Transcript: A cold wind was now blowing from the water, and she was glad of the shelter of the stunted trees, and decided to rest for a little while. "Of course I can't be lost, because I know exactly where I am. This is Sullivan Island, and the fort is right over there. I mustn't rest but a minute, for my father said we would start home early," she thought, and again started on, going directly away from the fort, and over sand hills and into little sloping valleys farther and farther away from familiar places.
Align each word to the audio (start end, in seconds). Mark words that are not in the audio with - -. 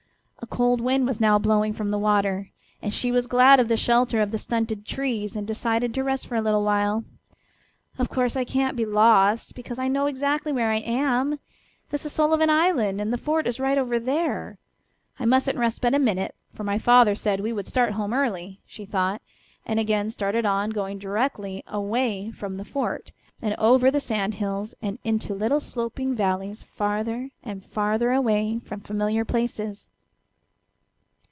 A 0.43 0.47
cold 0.61 0.81
wind 0.81 1.07
was 1.07 1.21
now 1.21 1.39
blowing 1.39 1.71
from 1.71 1.91
the 1.91 1.97
water, 1.99 2.49
and 2.81 2.93
she 2.93 3.09
was 3.11 3.25
glad 3.27 3.59
of 3.61 3.69
the 3.69 3.77
shelter 3.77 4.19
of 4.19 4.31
the 4.31 4.37
stunted 4.37 4.85
trees, 4.85 5.33
and 5.35 5.47
decided 5.47 5.93
to 5.93 6.03
rest 6.03 6.27
for 6.27 6.35
a 6.35 6.41
little 6.41 6.63
while. 6.63 7.05
"Of 7.97 8.09
course 8.09 8.35
I 8.35 8.43
can't 8.43 8.75
be 8.75 8.83
lost, 8.83 9.55
because 9.55 9.79
I 9.79 9.87
know 9.87 10.07
exactly 10.07 10.51
where 10.51 10.71
I 10.71 10.79
am. 10.79 11.39
This 11.89 12.05
is 12.05 12.11
Sullivan 12.11 12.49
Island, 12.49 12.99
and 12.99 13.13
the 13.13 13.17
fort 13.17 13.47
is 13.47 13.61
right 13.61 13.77
over 13.77 13.97
there. 13.97 14.57
I 15.19 15.25
mustn't 15.25 15.57
rest 15.59 15.79
but 15.79 15.93
a 15.95 15.99
minute, 15.99 16.35
for 16.53 16.65
my 16.65 16.77
father 16.79 17.15
said 17.15 17.39
we 17.39 17.53
would 17.53 17.67
start 17.67 17.93
home 17.93 18.11
early," 18.11 18.59
she 18.65 18.83
thought, 18.85 19.21
and 19.65 19.79
again 19.79 20.09
started 20.09 20.45
on, 20.45 20.71
going 20.71 20.97
directly 20.97 21.63
away 21.67 22.29
from 22.31 22.55
the 22.55 22.65
fort, 22.65 23.13
and 23.41 23.55
over 23.57 23.97
sand 24.01 24.33
hills 24.33 24.73
and 24.81 24.99
into 25.05 25.33
little 25.33 25.61
sloping 25.61 26.13
valleys 26.13 26.61
farther 26.63 27.29
and 27.41 27.63
farther 27.63 28.11
away 28.11 28.59
from 28.59 28.81
familiar 28.81 29.23
places. 29.23 29.87